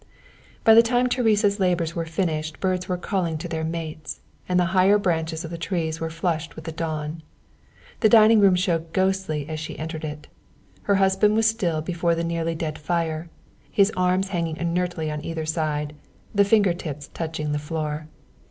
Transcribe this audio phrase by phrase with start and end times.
[0.63, 4.65] By the time Teresa's labours were finished birds were calling to their mates, and the
[4.73, 7.21] higher branches of the trees were flushed with the dawn.
[7.99, 10.27] The dining room showed ghostly as she entered it.
[10.89, 13.29] Her husband was still before the nearly dead fire,
[13.69, 15.93] his arms hanging inertly on either side,
[16.33, 18.07] the finger tips touching the floor.